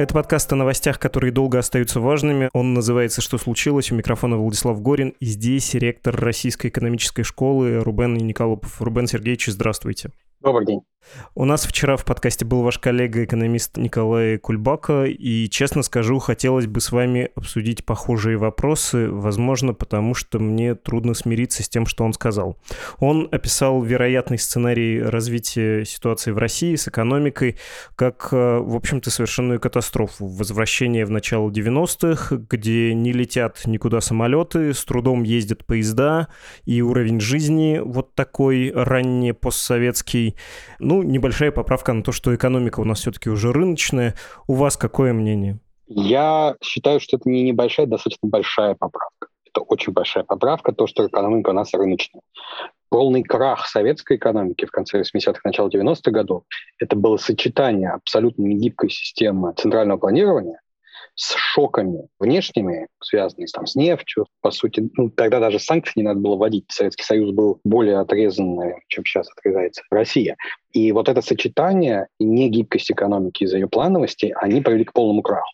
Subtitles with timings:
[0.00, 2.48] Это подкаст о новостях, которые долго остаются важными.
[2.54, 3.92] Он называется «Что случилось?».
[3.92, 5.10] У микрофона Владислав Горин.
[5.20, 8.80] И здесь ректор Российской экономической школы Рубен Николопов.
[8.80, 10.10] Рубен Сергеевич, здравствуйте.
[10.40, 10.80] Добрый день.
[11.34, 16.80] У нас вчера в подкасте был ваш коллега-экономист Николай Кульбака, и, честно скажу, хотелось бы
[16.80, 22.12] с вами обсудить похожие вопросы, возможно, потому что мне трудно смириться с тем, что он
[22.12, 22.58] сказал.
[22.98, 27.56] Он описал вероятный сценарий развития ситуации в России с экономикой
[27.96, 30.26] как, э, в общем-то, совершенную катастрофу.
[30.26, 36.28] Возвращение в начало 90-х, где не летят никуда самолеты, с трудом ездят поезда,
[36.64, 40.36] и уровень жизни вот такой ранне постсоветский.
[40.90, 44.16] Ну, небольшая поправка на то, что экономика у нас все-таки уже рыночная.
[44.48, 45.60] У вас какое мнение?
[45.86, 49.28] Я считаю, что это не небольшая, а достаточно большая поправка.
[49.46, 52.22] Это очень большая поправка, то, что экономика у нас рыночная.
[52.88, 56.42] Полный крах советской экономики в конце 80-х, начало 90-х годов–
[56.80, 60.60] это было сочетание абсолютно негибкой системы центрального планирования
[61.20, 64.26] с шоками внешними, связанными там, с нефтью.
[64.40, 66.64] По сути, ну, тогда даже санкции не надо было вводить.
[66.68, 70.36] Советский Союз был более отрезанный, чем сейчас отрезается Россия.
[70.72, 75.44] И вот это сочетание и негибкость экономики из-за ее плановости, они привели к полному краху.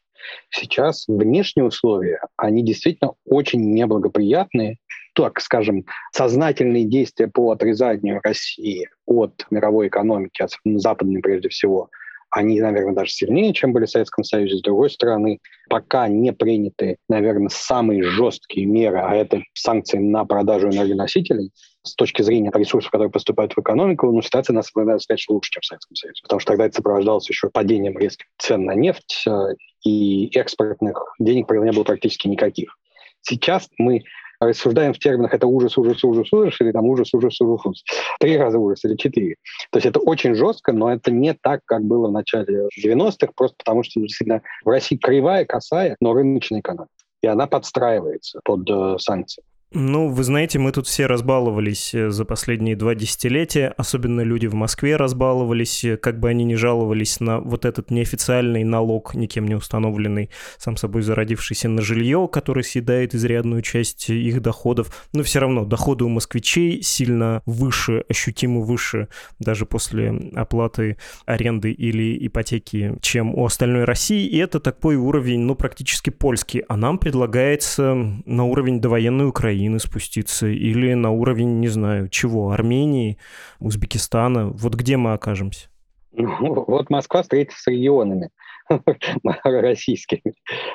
[0.51, 4.77] Сейчас внешние условия, они действительно очень неблагоприятные.
[5.17, 11.91] Так, скажем, сознательные действия по отрезанию России от мировой экономики, от западной прежде всего–
[12.31, 14.57] они, наверное, даже сильнее, чем были в Советском Союзе.
[14.57, 15.39] С другой стороны,
[15.69, 21.51] пока не приняты, наверное, самые жесткие меры, а это санкции на продажу энергоносителей,
[21.83, 25.61] с точки зрения ресурсов, которые поступают в экономику, ну, ситуация, нас надо сказать, лучше, чем
[25.61, 26.21] в Советском Союзе.
[26.23, 31.49] Потому что тогда это сопровождалось еще падением резких цен на нефть, э, и экспортных денег
[31.51, 32.77] не было практически никаких.
[33.23, 34.03] Сейчас мы
[34.41, 37.85] рассуждаем в терминах это ужас, ужас, ужас, ужас, или там ужас, ужас, ужас, ужас.
[38.21, 39.37] Три раза ужас или четыре.
[39.71, 43.57] То есть это очень жестко, но это не так, как было в начале 90-х, просто
[43.59, 46.93] потому что действительно в России кривая, косая, но рыночная экономика.
[47.23, 49.43] И она подстраивается под э, санкции.
[49.79, 54.55] Ну, вы знаете, мы тут все разбаловались э, за последние два десятилетия, особенно люди в
[54.55, 59.55] Москве разбаловались, э, как бы они ни жаловались на вот этот неофициальный налог, никем не
[59.55, 65.09] установленный, сам собой зародившийся на жилье, который съедает изрядную часть их доходов.
[65.13, 69.09] Но все равно доходы у москвичей сильно выше, ощутимо выше,
[69.41, 74.27] даже после оплаты аренды или ипотеки, чем у остальной России.
[74.27, 76.61] И это такой уровень, ну, практически польский.
[76.67, 77.95] А нам предлагается
[78.25, 83.19] на уровень довоенной Украины Украины спуститься или на уровень, не знаю, чего, Армении,
[83.59, 84.49] Узбекистана.
[84.49, 85.69] Вот где мы окажемся?
[86.13, 88.31] Ну, вот Москва встретится с регионами
[89.45, 90.35] российскими.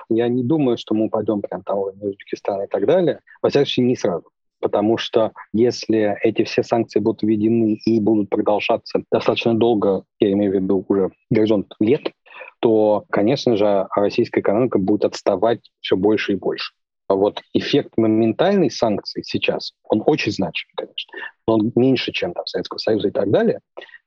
[0.09, 3.19] Я не думаю, что мы упадем прям там уровень Узбекистана и так далее.
[3.41, 4.25] Во всяком случае, не сразу.
[4.59, 10.52] Потому что если эти все санкции будут введены и будут продолжаться достаточно долго, я имею
[10.52, 12.12] в виду уже горизонт лет,
[12.59, 16.73] то, конечно же, российская экономика будет отставать все больше и больше.
[17.12, 21.12] А вот эффект моментальной санкций сейчас, он очень значим, конечно,
[21.46, 23.60] но он меньше, чем там Советского Союза и так далее.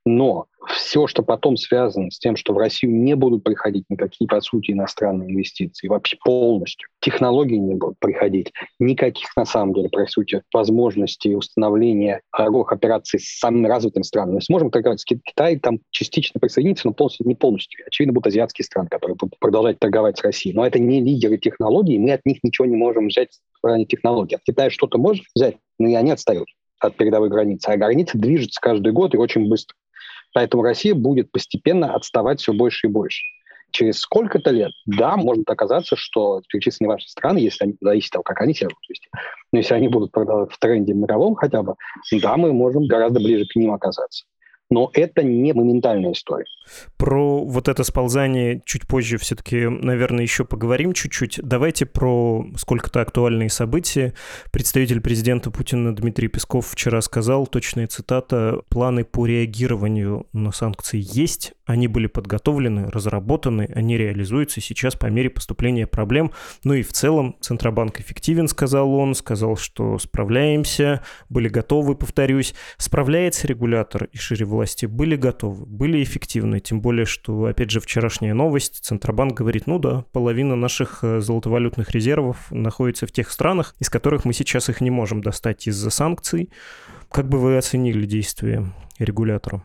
[0.05, 4.41] Но все, что потом связано с тем, что в Россию не будут приходить никакие, по
[4.41, 10.43] сути, иностранные инвестиции, вообще полностью, технологии не будут приходить, никаких, на самом деле, по сути,
[10.53, 14.37] возможностей установления торговых операций с самыми развитыми странами.
[14.37, 17.85] Мы сможем торговать с Китаем, там частично присоединиться, но полностью, не полностью.
[17.87, 20.55] Очевидно, будут азиатские страны, которые будут продолжать торговать с Россией.
[20.55, 24.37] Но это не лидеры технологий, мы от них ничего не можем взять в плане технологий.
[24.37, 26.49] От Китая что-то можем взять, но и они отстают
[26.79, 27.69] от передовой границы.
[27.69, 29.77] А граница движется каждый год и очень быстро.
[30.35, 33.23] Поэтому Россия будет постепенно отставать все больше и больше.
[33.71, 38.23] Через сколько-то лет, да, может оказаться, что перечисленные ваши страны, если они, зависит от того,
[38.25, 39.09] как они себя будут вести,
[39.53, 41.75] но если они будут продолжать в тренде мировом хотя бы,
[42.13, 44.25] да, мы можем гораздо ближе к ним оказаться
[44.75, 46.47] но это не моментальная история.
[46.97, 51.39] Про вот это сползание чуть позже все-таки, наверное, еще поговорим чуть-чуть.
[51.43, 54.15] Давайте про сколько-то актуальные события.
[54.51, 61.55] Представитель президента Путина Дмитрий Песков вчера сказал, точная цитата, планы по реагированию на санкции есть,
[61.67, 66.33] они были подготовлены, разработаны, они реализуются сейчас по мере поступления проблем.
[66.63, 72.55] Ну и в целом Центробанк эффективен, сказал он, сказал, что справляемся, были готовы, повторюсь.
[72.77, 78.33] Справляется регулятор и шире власти были готовы, были эффективны, тем более, что, опять же, вчерашняя
[78.33, 83.91] новость, Центробанк говорит, ну да, половина наших э, золотовалютных резервов находится в тех странах, из
[83.91, 86.49] которых мы сейчас их не можем достать из-за санкций.
[87.11, 88.65] Как бы вы оценили действия
[88.99, 89.63] регулятора?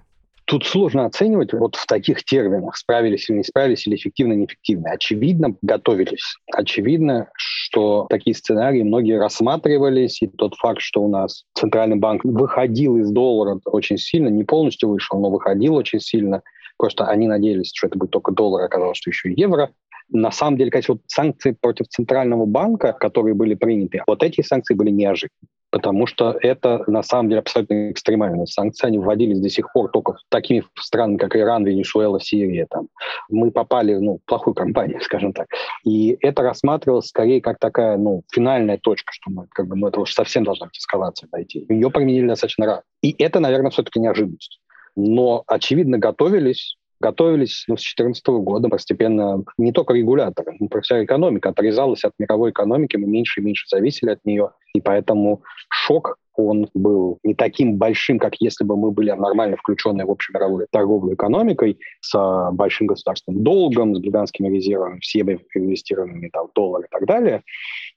[0.50, 4.90] Тут сложно оценивать вот в таких терминах, справились или не справились, или эффективно, неэффективно.
[4.90, 6.38] Очевидно, готовились.
[6.52, 12.98] Очевидно, что такие сценарии многие рассматривались, и тот факт, что у нас Центральный банк выходил
[12.98, 16.42] из доллара очень сильно, не полностью вышел, но выходил очень сильно,
[16.78, 19.70] просто они надеялись, что это будет только доллар, оказалось, что еще и евро.
[20.12, 24.74] На самом деле, конечно, вот санкции против Центрального банка, которые были приняты, вот эти санкции
[24.74, 28.88] были неожиданны потому что это на самом деле абсолютно экстремальные санкции.
[28.88, 32.68] Они вводились до сих пор только такими странами, как Иран, Венесуэла, Сирия.
[32.70, 32.88] Там.
[33.30, 35.48] Мы попали ну, в плохую компанию, скажем так.
[35.84, 40.00] И это рассматривалось скорее как такая ну, финальная точка, что мы, как бы, ну, это
[40.00, 41.66] уж совсем должна быть эскалация дойти.
[41.70, 42.84] Ее применили достаточно рано.
[43.02, 44.60] И это, наверное, все-таки неожиданность.
[44.96, 51.04] Но, очевидно, готовились, готовились ну, с 2014 года постепенно не только регуляторы, но и вся
[51.04, 56.18] экономика отрезалась от мировой экономики, мы меньше и меньше зависели от нее, и поэтому шок
[56.40, 61.14] он был не таким большим, как если бы мы были нормально включены в общемировую торговлю
[61.14, 67.06] экономикой с большим государственным долгом, с гигантскими резервами, всеми инвестированными там, в доллар и так
[67.06, 67.44] далее.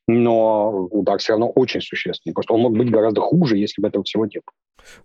[0.08, 2.34] Но удар все равно очень существенный.
[2.34, 4.52] Просто он мог быть гораздо хуже, если бы этого всего не было.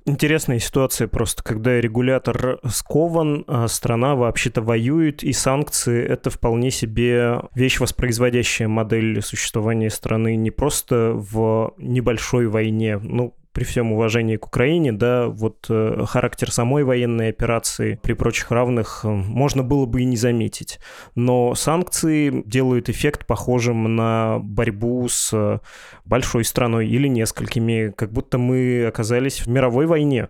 [0.05, 7.41] Интересная ситуация просто, когда регулятор скован, а страна вообще-то воюет, и санкции— это вполне себе
[7.55, 14.45] вещь, воспроизводящая модель существования страны не просто в небольшой войне, ну, при всем уважении к
[14.45, 20.03] Украине, да, вот э, характер самой военной операции при прочих равных э, можно было бы
[20.03, 20.79] и не заметить.
[21.15, 25.57] Но санкции делают эффект похожим на борьбу с э,
[26.05, 30.29] большой страной или несколькими, как будто мы оказались в мировой войне.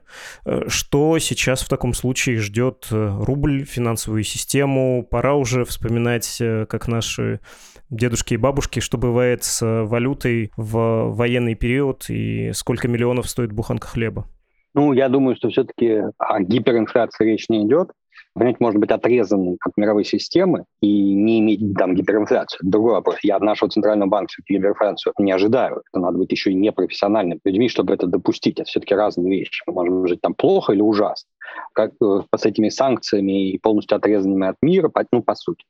[0.67, 5.03] Что сейчас в таком случае ждет рубль, финансовую систему?
[5.03, 7.41] Пора уже вспоминать, как наши
[7.89, 13.87] дедушки и бабушки, что бывает с валютой в военный период и сколько миллионов стоит буханка
[13.87, 14.27] хлеба?
[14.73, 17.89] Ну, я думаю, что все-таки о гиперинфляции речь не идет.
[18.33, 22.59] Понять может быть отрезанным от мировой системы и не иметь там гиперинфляцию.
[22.61, 23.17] Другой вопрос.
[23.23, 25.81] Я от нашего центрального банка гиперинфляцию не ожидаю.
[25.91, 28.59] Это надо быть еще и непрофессиональным людьми, чтобы это допустить.
[28.59, 29.63] Это все-таки разные вещи.
[29.65, 31.27] Мы можем жить там плохо или ужасно.
[31.73, 35.63] Как э, с этими санкциями и полностью отрезанными от мира, ну, по сути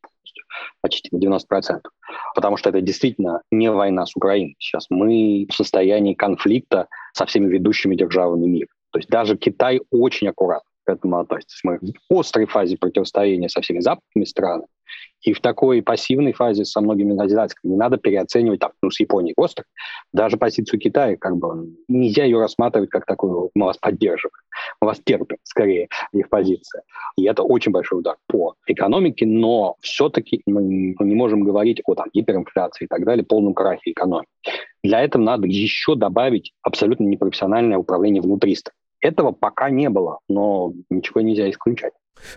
[0.81, 1.81] почти на 90%.
[2.35, 4.55] Потому что это действительно не война с Украиной.
[4.59, 8.69] Сейчас мы в состоянии конфликта со всеми ведущими державами мира.
[8.91, 11.57] То есть даже Китай очень аккуратно к этому относится.
[11.63, 11.79] Мы
[12.09, 14.67] в острой фазе противостояния со всеми западными странами,
[15.21, 19.33] и в такой пассивной фазе со многими азиатскими не надо переоценивать, там, ну, с Японией
[19.35, 19.65] остро,
[20.13, 24.33] даже позицию Китая, как бы, нельзя ее рассматривать как такую, мы вас поддерживаем,
[24.81, 26.83] мы вас терпим, скорее, их позиция.
[27.17, 32.07] И это очень большой удар по экономике, но все-таки мы не можем говорить о там,
[32.13, 34.29] гиперинфляции и так далее, полном крахе экономики.
[34.83, 38.75] Для этого надо еще добавить абсолютно непрофессиональное управление внутри страны.
[39.01, 41.93] Этого пока не было, но ничего нельзя исключать.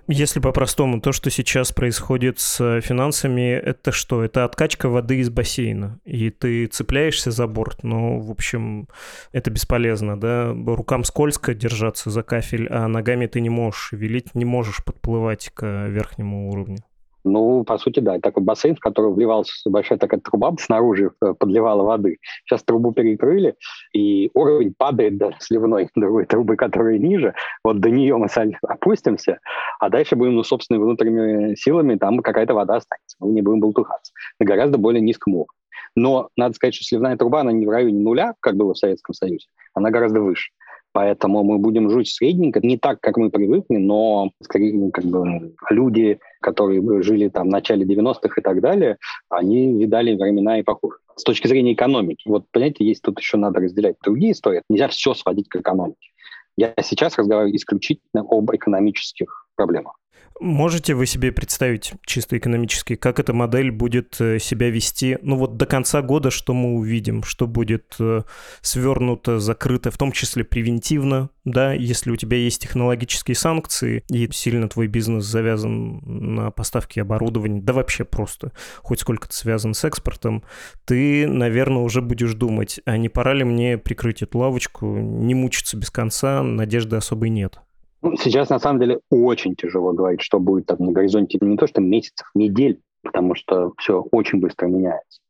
[0.07, 4.23] Если по-простому, то, что сейчас происходит с финансами, это что?
[4.23, 8.89] Это откачка воды из бассейна, и ты цепляешься за борт, но, в общем,
[9.33, 10.53] это бесполезно, да?
[10.53, 15.87] Рукам скользко держаться за кафель, а ногами ты не можешь шевелить, не можешь подплывать к
[15.89, 16.79] верхнему уровню.
[17.25, 18.19] Ну, по сути, да.
[18.19, 22.19] Такой бассейн, в который вливалась большая такая труба снаружи, э, подливала воды.
[22.45, 23.57] Сейчас трубу перекрыли,
[23.93, 27.35] и уровень падает до сливной другой трубы, которая ниже.
[27.63, 28.29] Вот до нее мы
[28.63, 29.39] опустимся,
[29.79, 33.17] а дальше будем ну, собственными внутренними силами, там какая-то вода останется.
[33.21, 34.13] Мы не будем болтухаться.
[34.39, 35.57] На гораздо более низком уровне.
[35.97, 39.15] Но надо сказать, что сливная труба, она не в районе нуля, как было в Советском
[39.15, 40.53] Союзе, она гораздо выше.
[40.93, 45.55] Поэтому мы будем жить средненько, не так, как мы привыкли, но скорее, ну, как бы,
[45.71, 48.97] люди, которые жили там в начале 90-х и так далее,
[49.29, 50.97] они видали времена и похуже.
[51.15, 54.63] С точки зрения экономики, вот, понимаете, есть тут еще надо разделять другие истории.
[54.69, 56.11] Нельзя все сводить к экономике.
[56.57, 60.00] Я сейчас разговариваю исключительно об экономических проблемах.
[60.41, 65.19] Можете вы себе представить чисто экономически, как эта модель будет э, себя вести?
[65.21, 67.23] Ну вот до конца года что мы увидим?
[67.25, 68.23] Что будет э,
[68.63, 74.67] свернуто, закрыто, в том числе превентивно, да, если у тебя есть технологические санкции и сильно
[74.71, 75.99] твой бизнес завязан
[76.35, 80.43] на поставке оборудования, да вообще просто хоть сколько-то связан с экспортом,
[80.87, 85.77] ты, наверное, уже будешь думать, а не пора ли мне прикрыть эту лавочку, не мучиться
[85.77, 87.61] без конца, надежды особой нет.
[88.03, 91.67] Ну, сейчас, на самом деле, очень тяжело говорить, что будет там на горизонте не то
[91.67, 95.21] что месяцев, недель, потому что все очень быстро меняется.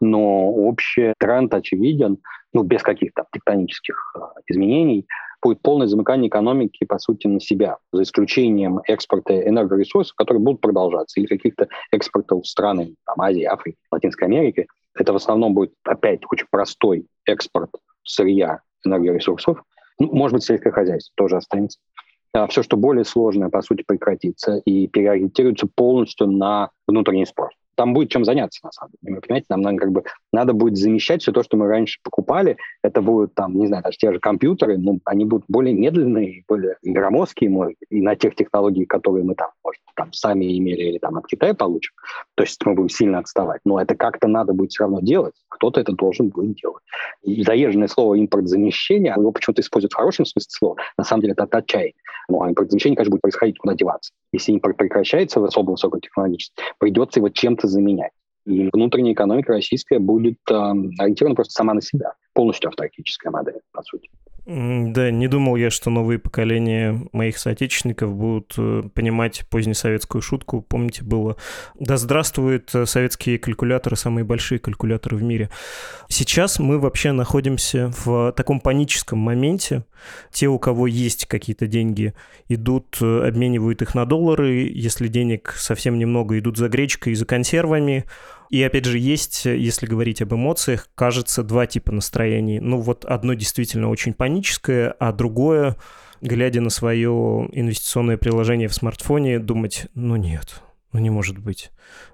[0.00, 2.18] Но общий тренд очевиден,
[2.52, 5.06] ну, без каких-то тектонических э, изменений.
[5.42, 11.20] будет полное замыкание экономики, по сути, на себя, за исключением экспорта энергоресурсов, которые будут продолжаться,
[11.20, 14.66] или каких-то экспортов в страны там, Азии, Африки, Латинской Америки.
[14.94, 17.70] Это в основном будет опять очень простой экспорт
[18.02, 19.62] сырья, энергоресурсов.
[19.98, 21.78] Ну, может быть, сельское хозяйство тоже останется.
[22.34, 27.94] А все, что более сложное, по сути, прекратится и переориентируется полностью на внутренний спрос там
[27.94, 29.14] будет чем заняться, на самом деле.
[29.14, 32.56] Вы понимаете, нам надо, как бы, надо будет замещать все то, что мы раньше покупали.
[32.82, 36.76] Это будут, там, не знаю, даже те же компьютеры, но они будут более медленные, более
[36.82, 41.18] громоздкие, может, и на тех технологиях, которые мы там, может, там сами имели или там
[41.18, 41.92] от Китая получим.
[42.36, 43.60] То есть мы будем сильно отставать.
[43.64, 45.34] Но это как-то надо будет все равно делать.
[45.48, 46.82] Кто-то это должен будет делать.
[47.22, 50.76] И заезженное слово импортзамещение, его почему-то используют в хорошем смысле слова.
[50.96, 51.94] На самом деле это от отчаяния.
[52.28, 54.12] Ну, а импортзамещение, конечно, будет происходить, куда деваться.
[54.32, 58.12] Если импорт прекращается в особо высокотехнологически, придется его чем-то заменять.
[58.44, 62.14] И внутренняя экономика российская будет э, ориентирована просто сама на себя.
[62.34, 64.08] Полностью автаркическая модель, по сути.
[64.50, 70.62] Да, не думал я, что новые поколения моих соотечественников будут э, понимать позднесоветскую шутку.
[70.62, 71.36] Помните, было
[71.78, 75.50] «Да здравствуют э, советские калькуляторы, самые большие калькуляторы в мире».
[76.08, 79.84] Сейчас мы вообще находимся в таком паническом моменте.
[80.32, 82.14] Те, у кого есть какие-то деньги,
[82.48, 84.70] идут, э, обменивают их на доллары.
[84.72, 88.06] Если денег совсем немного, идут за гречкой и за консервами.
[88.50, 92.60] И опять же, есть, если говорить об эмоциях, кажется, два типа настроений.
[92.60, 95.76] Ну вот одно действительно очень паническое, а другое,
[96.20, 101.70] глядя на свое инвестиционное приложение в смартфоне, думать, ну нет, ну не может быть.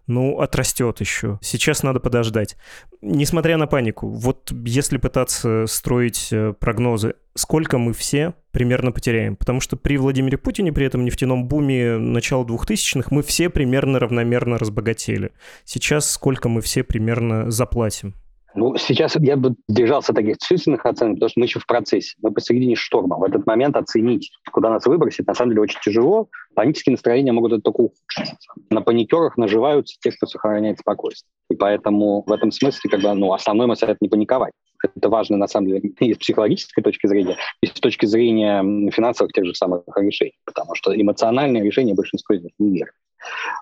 [0.07, 1.39] Ну, отрастет еще.
[1.43, 2.57] Сейчас надо подождать.
[3.01, 9.37] Несмотря на панику, вот если пытаться строить э, прогнозы, сколько мы все примерно потеряем?
[9.37, 14.59] Потому что при Владимире Путине, при этом нефтяном буме начала 2000-х, мы все примерно равномерно
[14.59, 15.33] разбогатели.
[15.65, 18.15] Сейчас сколько мы все примерно заплатим?
[18.55, 22.17] Ну, сейчас я бы держался таких численных оценок, потому что мы еще в процессе.
[22.23, 23.17] Мы посередине шторма.
[23.19, 26.29] В этот момент оценить, куда нас выбросит, на самом деле очень тяжело.
[26.55, 28.49] Панические настроения могут только ухудшить.
[28.71, 31.31] На паникерах наживаются те, кто сохраняет спокойствие.
[31.51, 34.53] И поэтому в этом смысле как бы, ну, основной мой совет не паниковать.
[34.97, 39.33] Это важно, на самом деле, и с психологической точки зрения, и с точки зрения финансовых
[39.33, 40.37] тех же самых решений.
[40.45, 42.95] Потому что эмоциональные решения большинство из них не верят.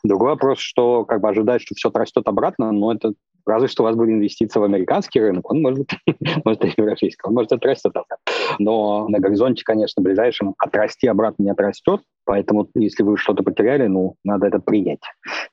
[0.04, 3.12] Другой вопрос, что как бы ожидать, что все растет обратно, но это
[3.47, 5.90] разве что у вас будет инвестиция в американский рынок, он может,
[6.45, 8.16] может и европейский, он может отрасти обратно.
[8.59, 14.16] Но на горизонте, конечно, ближайшем отрасти обратно не отрастет, поэтому если вы что-то потеряли, ну,
[14.25, 15.00] надо это принять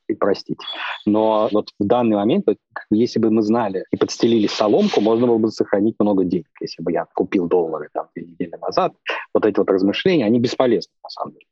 [0.07, 0.59] и простить.
[1.05, 2.45] Но вот в данный момент,
[2.91, 6.47] если бы мы знали и подстелили соломку, можно было бы сохранить много денег.
[6.61, 8.93] Если бы я купил доллары там две недели назад,
[9.33, 11.45] вот эти вот размышления, они бесполезны, на самом деле,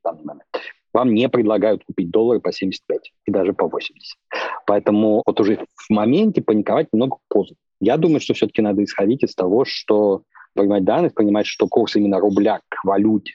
[0.97, 4.17] вам не предлагают купить доллары по 75 и даже по 80.
[4.65, 7.55] Поэтому вот уже в моменте паниковать немного поздно.
[7.79, 10.23] Я думаю, что все-таки надо исходить из того, что
[10.55, 13.33] принимать данных, понимать, что курс именно рубля к валюте,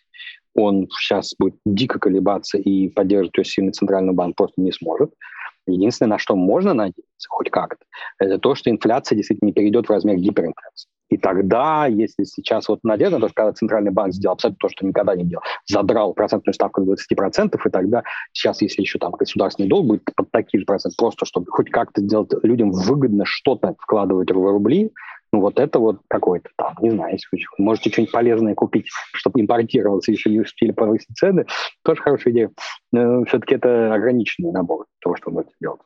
[0.55, 5.15] он сейчас будет дико колебаться и поддерживать очень сильный центральный банк просто не сможет.
[5.69, 7.85] Единственное, на что можно надеяться, хоть как-то,
[8.19, 10.89] это то, что инфляция действительно не перейдет в размер гиперинфляции.
[11.13, 15.15] И тогда, если сейчас вот надежда, то когда Центральный банк сделал абсолютно то, что никогда
[15.15, 18.03] не делал, задрал процентную ставку до 20%, и тогда
[18.33, 22.01] сейчас, если еще там государственный долг будет под такие же проценты, просто чтобы хоть как-то
[22.01, 24.91] сделать людям выгодно что-то вкладывать в рубли,
[25.35, 29.43] ну вот это вот какой-то там, не знаю, если вы можете что-нибудь полезное купить, чтобы
[29.43, 31.45] импортироваться, еще не успели повысить цены,
[31.85, 32.51] тоже хорошая идея.
[32.91, 35.81] Но все-таки это ограниченный набор того, что вы можете делать.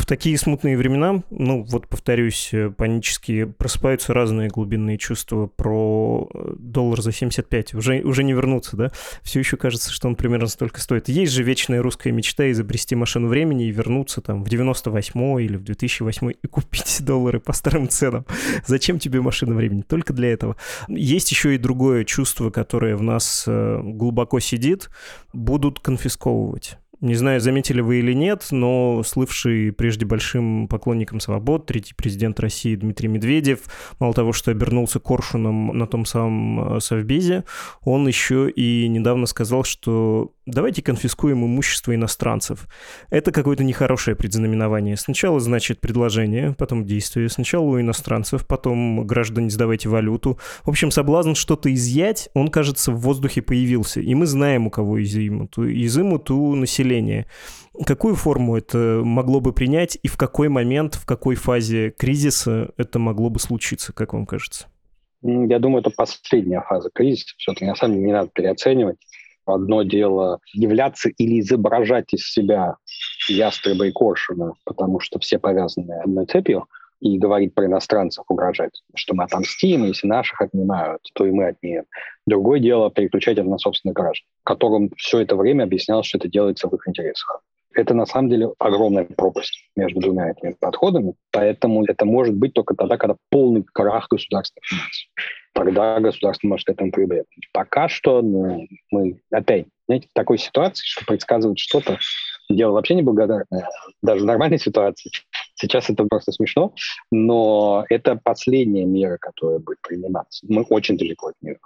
[0.00, 6.54] В такие смутные времена, ну вот повторюсь, э, панически просыпаются разные глубинные чувства про э,
[6.58, 7.74] доллар за 75.
[7.74, 8.90] Уже, уже не вернуться, да?
[9.22, 11.10] Все еще кажется, что он примерно столько стоит.
[11.10, 15.64] Есть же вечная русская мечта изобрести машину времени и вернуться там в 98 или в
[15.64, 18.24] 2008 и купить доллары по старым ценам.
[18.64, 19.82] Зачем тебе машина времени?
[19.82, 20.56] Только для этого.
[20.88, 24.88] Есть еще и другое чувство, которое в нас э, глубоко сидит.
[25.34, 26.78] Будут конфисковывать.
[27.00, 32.76] Не знаю, заметили вы или нет, но слывший прежде большим поклонником свобод, третий президент России
[32.76, 33.60] Дмитрий Медведев,
[33.98, 37.44] мало того, что обернулся коршуном на том самом э, Совбезе,
[37.82, 42.68] он еще и недавно сказал, что давайте конфискуем имущество иностранцев.
[43.10, 44.96] Это какое-то нехорошее предзнаменование.
[44.96, 47.28] Сначала, значит, предложение, потом действие.
[47.28, 50.38] Сначала у иностранцев, потом граждане сдавайте валюту.
[50.64, 54.00] В общем, соблазн что-то изъять, он, кажется, в воздухе появился.
[54.00, 55.58] И мы знаем, у кого изымут.
[55.58, 57.26] Изымут у населения.
[57.86, 62.98] Какую форму это могло бы принять и в какой момент, в какой фазе кризиса это
[62.98, 64.66] могло бы случиться, как вам кажется?
[65.22, 67.34] Я думаю, это последняя фаза кризиса.
[67.36, 68.96] Все-таки на самом деле не надо переоценивать.
[69.54, 72.76] Одно дело являться или изображать из себя
[73.28, 76.66] ястреба и коршуна, потому что все повязаны одной цепью,
[77.00, 81.84] и говорить про иностранцев, угрожать, что мы отомстим, если наших отнимают, то и мы отнимем.
[82.26, 86.68] Другое дело переключать это на собственных граждан, которым все это время объяснял, что это делается
[86.68, 87.42] в их интересах.
[87.72, 92.74] Это на самом деле огромная пропасть между двумя этими подходами, поэтому это может быть только
[92.74, 95.08] тогда, когда полный крах государственных финансов.
[95.52, 97.48] Тогда государство может к этому прибегнуть.
[97.52, 101.98] Пока что ну, мы опять знаете, в такой ситуации, что предсказывать что-то,
[102.48, 103.68] дело вообще не благодарное.
[104.02, 105.10] Даже в нормальной ситуации
[105.60, 106.72] Сейчас это просто смешно,
[107.10, 110.46] но это последняя мера, которая будет приниматься.
[110.48, 111.58] Мы очень далеко от нее.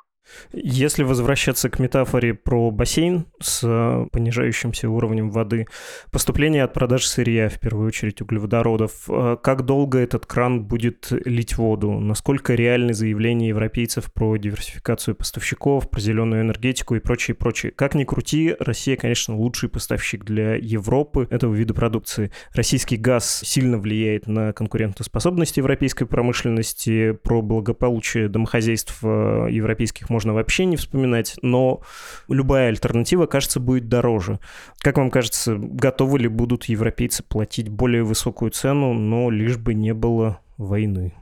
[0.53, 5.67] Если возвращаться к метафоре про бассейн с э, понижающимся уровнем воды,
[6.11, 11.57] поступление от продаж сырья, в первую очередь углеводородов, э, как долго этот кран будет лить
[11.57, 11.93] воду?
[11.93, 17.73] Насколько реальны заявления европейцев про диверсификацию поставщиков, про зеленую энергетику и прочее, прочее?
[17.73, 22.31] Как ни крути, Россия, конечно, лучший поставщик для Европы этого вида продукции.
[22.53, 30.65] Российский газ сильно влияет на конкурентоспособность европейской промышленности, про благополучие домохозяйств э, европейских можно вообще
[30.65, 31.81] не вспоминать, но
[32.29, 34.39] любая альтернатива, кажется, будет дороже.
[34.79, 39.93] Как вам кажется, готовы ли будут европейцы платить более высокую цену, но лишь бы не
[39.93, 41.15] было войны?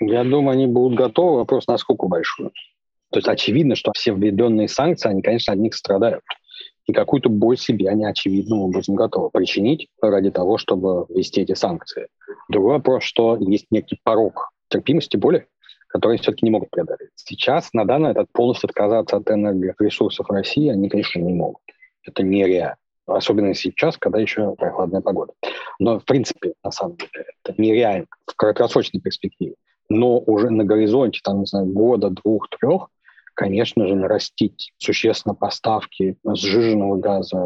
[0.00, 2.48] Я думаю, они будут готовы, вопрос насколько большой.
[3.12, 6.24] То есть очевидно, что все введенные санкции, они, конечно, от них страдают.
[6.86, 12.06] И какую-то боль себе они очевидным образом готовы причинить ради того, чтобы ввести эти санкции.
[12.48, 15.46] Другой вопрос, что есть некий порог терпимости боли,
[15.90, 17.10] которые все-таки не могут преодолеть.
[17.16, 21.62] Сейчас, на данный момент, полностью отказаться от энергоресурсов России они, конечно, не могут.
[22.04, 22.76] Это нереально.
[23.06, 25.32] Особенно сейчас, когда еще прохладная погода.
[25.80, 29.54] Но, в принципе, на самом деле, это нереально в краткосрочной перспективе.
[29.88, 32.88] Но уже на горизонте, там, не знаю, года, двух, трех,
[33.34, 37.42] конечно же, нарастить существенно поставки сжиженного газа,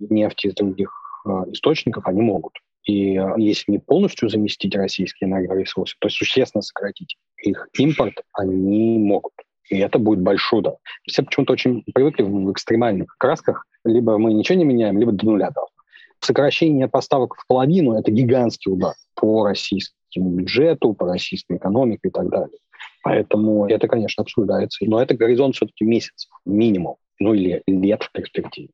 [0.00, 0.90] нефти из других
[1.24, 2.54] э, источников они могут.
[2.82, 9.32] И э, если не полностью заместить российские энергоресурсы, то существенно сократить их импорт они могут.
[9.70, 10.76] И это будет большой удар.
[11.06, 13.66] Все почему-то очень привыкли в экстремальных красках.
[13.84, 15.74] Либо мы ничего не меняем, либо до нуля должно.
[16.20, 22.28] Сокращение поставок в половину– это гигантский удар по российскому бюджету, по российской экономике и так
[22.28, 22.58] далее.
[23.04, 24.84] Поэтому это, конечно, обсуждается.
[24.84, 28.70] Но это горизонт все-таки месяцев минимум, ну или лет в перспективе.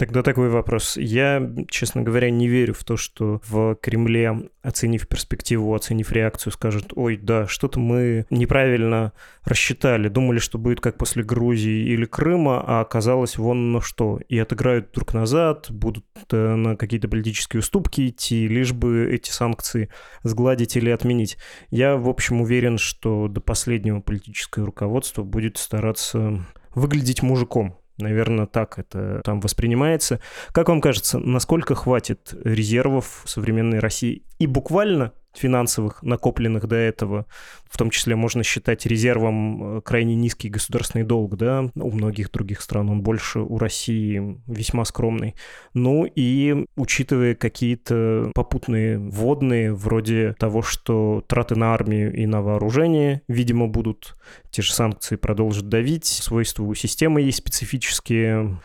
[0.00, 0.96] Тогда такой вопрос.
[0.96, 6.94] Я, честно говоря, не верю в то, что в Кремле, оценив перспективу, оценив реакцию, скажут,
[6.96, 9.12] ой, да, что-то мы неправильно
[9.44, 10.08] рассчитали.
[10.08, 14.18] Думали, что будет как после Грузии или Крыма, а оказалось вон на что.
[14.30, 19.90] И отыграют друг назад, будут э, на какие-то политические уступки идти, лишь бы эти санкции
[20.22, 21.36] сгладить или отменить.
[21.68, 26.42] Я, в общем, уверен, что до последнего политическое руководство будет стараться
[26.74, 30.20] выглядеть мужиком, Наверное, так это там воспринимается.
[30.52, 37.26] Как вам кажется, насколько хватит резервов современной России и буквально финансовых, накопленных до этого.
[37.64, 42.60] В том числе можно считать резервом э, крайне низкий государственный долг, да, у многих других
[42.60, 45.34] стран он больше, у России весьма скромный.
[45.72, 53.22] Ну и учитывая какие-то попутные вводные, вроде того, что траты на армию и на вооружение,
[53.28, 54.14] видимо, будут,
[54.50, 58.60] те же санкции продолжат давить, свойства у системы есть специфические.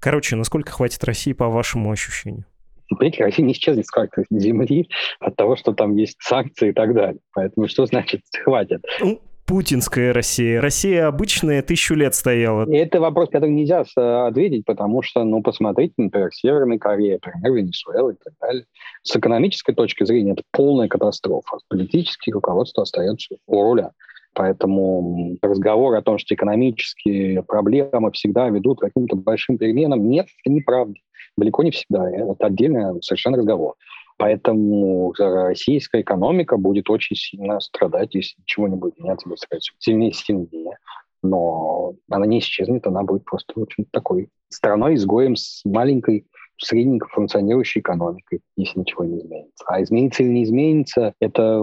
[0.00, 2.46] Короче, насколько хватит России по вашему ощущению?
[2.90, 4.88] Понимаете, Россия не исчезнет с карты земли
[5.20, 7.20] от того, что там есть санкции и так далее.
[7.32, 8.84] Поэтому что значит хватит?
[9.00, 10.60] Ну, путинская Россия.
[10.60, 12.70] Россия обычная тысячу лет стояла.
[12.70, 13.84] И это вопрос, который нельзя
[14.26, 18.64] ответить, потому что, ну, посмотрите, например, Северная Корея, например, Венесуэла и так далее.
[19.02, 21.58] С экономической точки зрения это полная катастрофа.
[21.68, 23.90] Политическое руководство остается у руля.
[24.34, 30.54] Поэтому разговор о том, что экономические проблемы всегда ведут к каким-то большим переменам, нет, это
[30.54, 30.94] неправда.
[31.36, 32.08] Далеко не всегда.
[32.10, 33.74] Это отдельный совершенно разговор.
[34.18, 39.40] Поэтому российская экономика будет очень сильно страдать, если ничего не будет меняться, будет
[39.78, 40.76] сильнее сильнее.
[41.22, 46.26] Но она не исчезнет, она будет просто очень такой страной-изгоем с маленькой
[46.60, 49.64] средненько функционирующей экономикой, если ничего не изменится.
[49.66, 51.60] А изменится или не изменится, это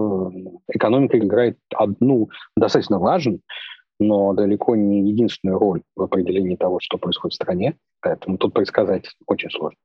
[0.68, 3.40] экономика играет одну достаточно важную,
[4.00, 7.76] но далеко не единственную роль в определении того, что происходит в стране.
[8.00, 9.78] Поэтому тут предсказать очень сложно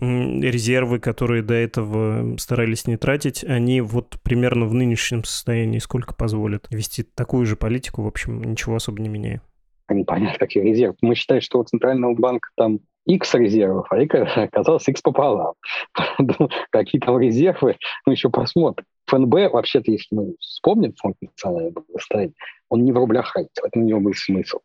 [0.00, 6.68] резервы, которые до этого старались не тратить, они вот примерно в нынешнем состоянии сколько позволят
[6.70, 9.42] вести такую же политику, в общем, ничего особо не меняя?
[9.90, 10.96] Непонятно, какие резервы.
[11.00, 15.54] Мы считаем, что у Центрального банка там X резервов, а оказалось X пополам.
[16.70, 18.86] Какие там резервы, мы еще посмотрим.
[19.06, 22.34] ФНБ, вообще-то, если мы вспомним фонд национального благосостояния,
[22.68, 24.58] он не в рублях хранится, в у него был смысл.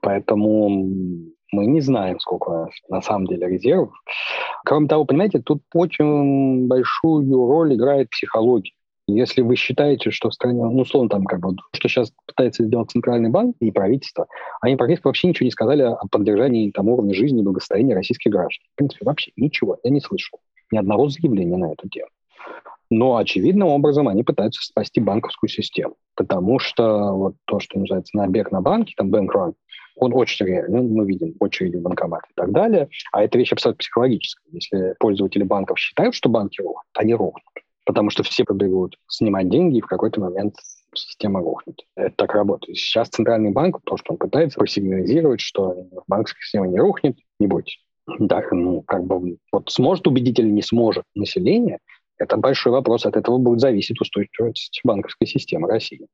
[0.00, 0.68] Поэтому
[1.52, 3.92] мы не знаем, сколько у нас на самом деле резервов.
[4.64, 8.72] Кроме того, понимаете, тут очень большую роль играет психология.
[9.06, 12.90] Если вы считаете, что в стране, ну, условно, там, как бы, что сейчас пытается сделать
[12.90, 14.26] Центральный банк и правительство,
[14.62, 18.64] они практически вообще ничего не сказали о поддержании там, уровня жизни и благосостояния российских граждан.
[18.72, 19.78] В принципе, вообще ничего.
[19.84, 20.38] Я не слышал
[20.70, 22.08] ни одного заявления на эту тему.
[22.90, 28.52] Но очевидным образом они пытаются спасти банковскую систему, потому что вот то, что называется набег
[28.52, 29.34] на банки, там бэнк
[29.96, 33.78] он очень реальный, мы видим очереди в банкомат и так далее, а это вещь абсолютно
[33.78, 34.52] психологическая.
[34.52, 37.44] Если пользователи банков считают, что банки рухнут, они рухнут,
[37.84, 40.56] потому что все побегут снимать деньги, и в какой-то момент
[40.94, 41.80] система рухнет.
[41.96, 42.76] Это так работает.
[42.76, 45.74] Сейчас Центральный банк, то, что он пытается просигнализировать, что
[46.06, 47.78] банковская система не рухнет, не бойтесь.
[48.18, 51.78] Да, ну, как бы, вот сможет убедить или не сможет население,
[52.18, 53.06] это большой вопрос.
[53.06, 56.06] От этого будет зависеть устойчивость банковской системы России.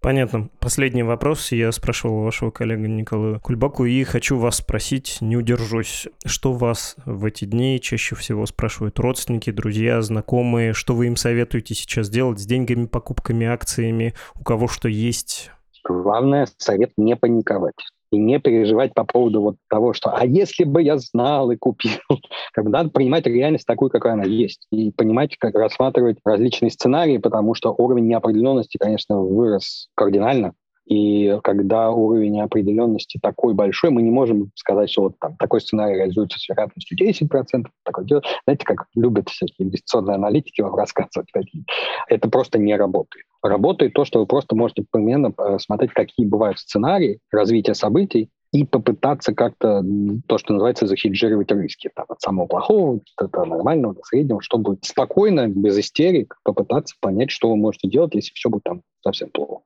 [0.00, 0.48] Понятно.
[0.60, 1.52] Последний вопрос.
[1.52, 6.08] Я спрашивал вашего коллега Николая Кульбаку и хочу вас спросить, не удержусь.
[6.24, 10.72] Что вас в эти дни чаще всего спрашивают родственники, друзья, знакомые?
[10.72, 14.14] Что вы им советуете сейчас делать с деньгами, покупками, акциями?
[14.34, 15.50] У кого что есть?
[15.84, 17.74] Главное, совет не паниковать
[18.12, 21.98] и не переживать по поводу вот того, что «а если бы я знал и купил?»
[22.52, 27.18] как бы Надо принимать реальность такую, какая она есть, и понимать, как рассматривать различные сценарии,
[27.18, 30.52] потому что уровень неопределенности, конечно, вырос кардинально,
[30.86, 35.96] и когда уровень неопределенности такой большой, мы не можем сказать, что вот там такой сценарий
[35.96, 38.22] реализуется с вероятностью 10%, такое дело.
[38.44, 41.64] Знаете, как любят всякие инвестиционные аналитики вам рассказывать такие.
[42.08, 43.26] Это просто не работает.
[43.42, 48.64] Работает то, что вы просто можете примерно э, смотреть, какие бывают сценарии развития событий, и
[48.64, 49.82] попытаться как-то
[50.26, 51.90] то, что называется, захеджировать риски.
[51.94, 57.48] Там, от самого плохого до нормального, до среднего, чтобы спокойно, без истерик, попытаться понять, что
[57.48, 59.62] вы можете делать, если все будет там совсем плохо.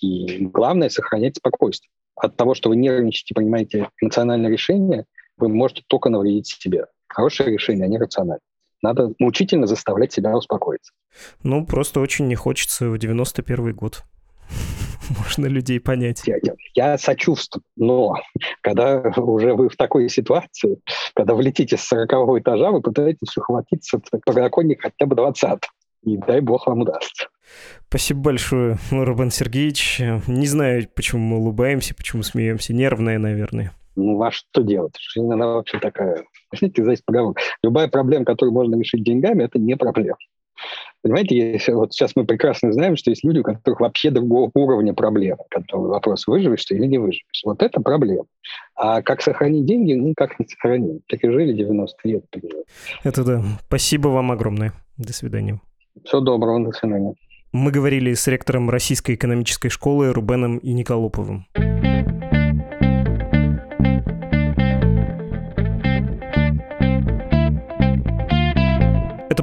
[0.00, 1.90] И главное— сохранять спокойствие.
[2.16, 5.04] От того, что вы нервничаете, принимаете эмоциональное решение,
[5.36, 6.86] вы можете только навредить себе.
[7.08, 8.40] Хорошее решение, а не рациональное.
[8.82, 10.92] Надо мучительно заставлять себя успокоиться.
[11.42, 14.02] Ну, просто очень не хочется в 91 год.
[15.18, 16.22] Можно людей понять.
[16.26, 18.14] Я, я, я сочувствую, но
[18.60, 20.78] когда уже вы в такой ситуации,
[21.14, 25.60] когда вы летите с 40 этажа, вы пытаетесь ухватиться по подоконник хотя бы 20
[26.04, 27.28] и дай бог вам удастся.
[27.88, 30.00] Спасибо большое, Рубен Сергеевич.
[30.26, 32.74] Не знаю, почему мы улыбаемся, почему смеемся.
[32.74, 33.72] Нервная, наверное.
[33.96, 34.94] Ну, а что делать?
[34.98, 36.24] Жизнь, она вообще такая.
[36.52, 37.34] Знаете, здесь поговор.
[37.62, 40.18] Любая проблема, которую можно решить деньгами, это не проблема.
[41.02, 44.92] Понимаете, если, вот сейчас мы прекрасно знаем, что есть люди, у которых вообще другого уровня
[44.92, 45.44] проблемы.
[45.50, 47.42] Который вопрос, выживешь ты или не выживешь.
[47.44, 48.24] Вот это проблема.
[48.74, 51.06] А как сохранить деньги, ну, как не сохранить.
[51.06, 52.24] Так и жили 90 лет.
[53.04, 53.42] Это да.
[53.66, 54.72] Спасибо вам огромное.
[54.96, 55.60] До свидания.
[56.04, 56.64] Всего доброго.
[56.64, 57.14] До свидания.
[57.52, 61.46] Мы говорили с ректором Российской экономической школы Рубеном и Николоповым.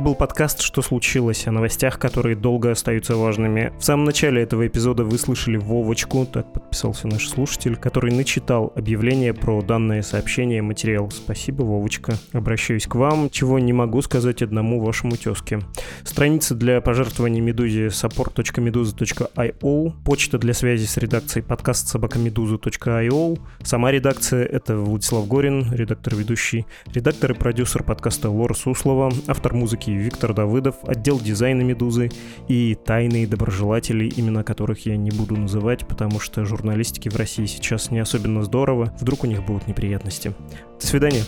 [0.03, 3.71] Был подкаст «Что случилось?» о новостях, которые долго остаются важными.
[3.79, 9.33] В самом начале этого эпизода вы слышали Вовочку, так подписался наш слушатель, который начитал объявление
[9.33, 11.09] про данное сообщение, материал.
[11.09, 12.15] Спасибо, Вовочка.
[12.33, 15.61] Обращаюсь к вам, чего не могу сказать одному вашему тезке.
[16.03, 24.75] Страница для пожертвований Медузе support.meduza.io, почта для связи с редакцией подкаст собакамедуза.io, сама редакция— это
[24.75, 31.62] Владислав Горин, редактор-ведущий, редактор и продюсер подкаста Лора Суслова, автор музыки Виктор Давыдов, отдел дизайна
[31.62, 32.12] «Медузы»
[32.47, 37.91] и тайные доброжелатели, имена которых я не буду называть, потому что журналистики в России сейчас
[37.91, 40.34] не особенно здорово, вдруг у них будут неприятности.
[40.79, 41.23] До свидания.